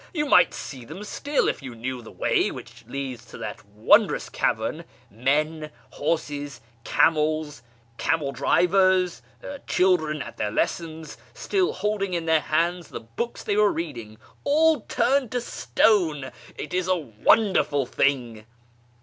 You 0.15 0.25
might 0.25 0.51
see 0.51 0.83
them 0.83 1.03
still 1.03 1.47
if 1.47 1.61
you 1.61 1.75
knew 1.75 2.01
the 2.01 2.09
way 2.09 2.49
which 2.49 2.85
leads 2.87 3.23
to 3.25 3.37
that 3.37 3.63
wondrous 3.67 4.29
cavern— 4.29 4.83
men, 5.11 5.69
horses, 5.91 6.59
camels, 6.83 7.61
camel 7.99 8.31
drivers, 8.31 9.21
children 9.67 10.23
at 10.23 10.37
their 10.37 10.49
lessons, 10.49 11.17
still 11.35 11.71
holding 11.71 12.15
in 12.15 12.25
their 12.25 12.39
hands 12.41 12.87
the 12.87 13.01
books 13.01 13.43
they 13.43 13.55
were 13.55 13.71
reading,— 13.71 14.17
all 14.43 14.81
turned 14.87 15.29
to 15.33 15.39
stone! 15.39 16.31
It 16.57 16.73
is 16.73 16.87
a 16.87 16.95
wonderful 16.97 17.85
thing 17.85 18.47